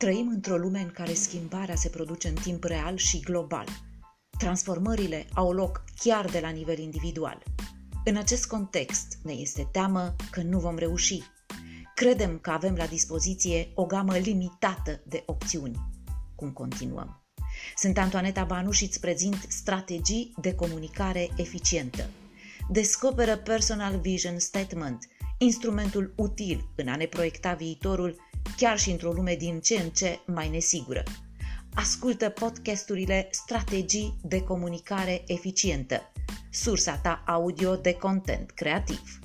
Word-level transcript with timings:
Trăim 0.00 0.28
într-o 0.28 0.56
lume 0.56 0.80
în 0.80 0.90
care 0.90 1.12
schimbarea 1.12 1.74
se 1.74 1.88
produce 1.88 2.28
în 2.28 2.34
timp 2.34 2.64
real 2.64 2.96
și 2.96 3.20
global. 3.20 3.66
Transformările 4.38 5.26
au 5.34 5.52
loc 5.52 5.84
chiar 5.98 6.30
de 6.30 6.40
la 6.40 6.48
nivel 6.48 6.78
individual. 6.78 7.42
În 8.04 8.16
acest 8.16 8.46
context 8.46 9.18
ne 9.22 9.32
este 9.32 9.68
teamă 9.72 10.14
că 10.30 10.42
nu 10.42 10.58
vom 10.58 10.76
reuși. 10.76 11.22
Credem 11.94 12.38
că 12.38 12.50
avem 12.50 12.74
la 12.74 12.86
dispoziție 12.86 13.70
o 13.74 13.86
gamă 13.86 14.16
limitată 14.16 15.00
de 15.06 15.22
opțiuni. 15.26 15.78
Cum 16.34 16.50
continuăm? 16.50 17.22
Sunt 17.76 17.98
Antoaneta 17.98 18.44
Banu 18.44 18.70
și 18.70 18.84
îți 18.84 19.00
prezint 19.00 19.46
strategii 19.48 20.34
de 20.40 20.54
comunicare 20.54 21.28
eficientă. 21.36 22.10
Descoperă 22.68 23.36
Personal 23.36 23.98
Vision 23.98 24.38
Statement, 24.38 25.08
instrumentul 25.38 26.12
util 26.16 26.68
în 26.76 26.88
a 26.88 26.96
ne 26.96 27.06
proiecta 27.06 27.54
viitorul 27.54 28.28
chiar 28.60 28.78
și 28.78 28.90
într-o 28.90 29.12
lume 29.12 29.34
din 29.34 29.60
ce 29.60 29.74
în 29.74 29.90
ce 29.90 30.18
mai 30.26 30.48
nesigură. 30.48 31.02
Ascultă 31.74 32.28
podcasturile 32.28 33.28
Strategii 33.30 34.14
de 34.22 34.42
comunicare 34.42 35.22
eficientă, 35.26 36.12
sursa 36.50 36.96
ta 36.96 37.22
audio 37.26 37.76
de 37.76 37.92
content 37.92 38.50
creativ. 38.50 39.18